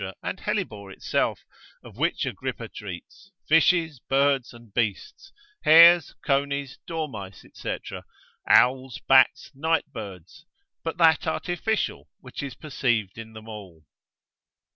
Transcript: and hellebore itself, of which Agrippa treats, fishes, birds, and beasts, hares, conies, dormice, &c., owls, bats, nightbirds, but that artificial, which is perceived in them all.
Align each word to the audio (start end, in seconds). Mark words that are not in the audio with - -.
and 0.23 0.39
hellebore 0.39 0.89
itself, 0.89 1.45
of 1.83 1.95
which 1.95 2.25
Agrippa 2.25 2.67
treats, 2.67 3.31
fishes, 3.47 3.99
birds, 3.99 4.51
and 4.51 4.73
beasts, 4.73 5.31
hares, 5.63 6.15
conies, 6.25 6.79
dormice, 6.87 7.45
&c., 7.53 7.77
owls, 8.49 8.99
bats, 9.07 9.51
nightbirds, 9.53 10.47
but 10.83 10.97
that 10.97 11.27
artificial, 11.27 12.09
which 12.19 12.41
is 12.41 12.55
perceived 12.55 13.19
in 13.19 13.33
them 13.33 13.47
all. 13.47 13.85